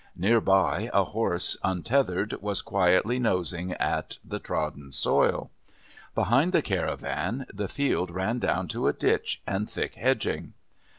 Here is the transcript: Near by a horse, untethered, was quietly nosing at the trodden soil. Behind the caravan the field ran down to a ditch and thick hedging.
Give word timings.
Near 0.15 0.41
by 0.41 0.89
a 0.95 1.03
horse, 1.03 1.57
untethered, 1.63 2.33
was 2.41 2.63
quietly 2.63 3.19
nosing 3.19 3.73
at 3.73 4.17
the 4.25 4.39
trodden 4.39 4.91
soil. 4.91 5.51
Behind 6.15 6.53
the 6.53 6.63
caravan 6.63 7.45
the 7.53 7.67
field 7.67 8.09
ran 8.09 8.39
down 8.39 8.67
to 8.69 8.87
a 8.87 8.93
ditch 8.93 9.43
and 9.45 9.69
thick 9.69 9.93
hedging. 9.93 10.53